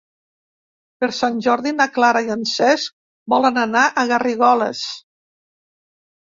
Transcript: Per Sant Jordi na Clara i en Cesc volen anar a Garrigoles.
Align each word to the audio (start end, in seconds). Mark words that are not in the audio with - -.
Per 1.03 1.09
Sant 1.17 1.35
Jordi 1.47 1.73
na 1.81 1.87
Clara 1.97 2.23
i 2.29 2.31
en 2.37 2.45
Cesc 2.53 2.95
volen 3.35 3.61
anar 3.65 3.85
a 3.89 4.07
Garrigoles. 4.13 4.81